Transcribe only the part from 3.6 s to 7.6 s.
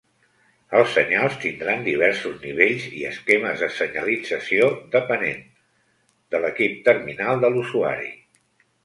de senyalització depenent de l'equip terminal de